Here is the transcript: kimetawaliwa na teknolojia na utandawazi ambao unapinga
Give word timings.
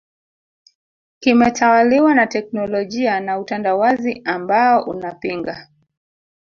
kimetawaliwa 1.19 2.13
na 2.15 2.27
teknolojia 2.27 3.19
na 3.19 3.39
utandawazi 3.39 4.21
ambao 4.25 4.83
unapinga 4.83 5.67